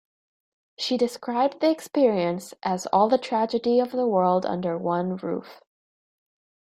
She 0.79 0.97
described 0.97 1.59
the 1.59 1.69
experience 1.69 2.55
as 2.63 2.87
all 2.87 3.07
the 3.07 3.19
tragedy 3.19 3.79
of 3.79 3.91
the 3.91 4.07
world 4.07 4.47
under 4.47 4.75
one 4.75 5.17
roof. 5.17 5.61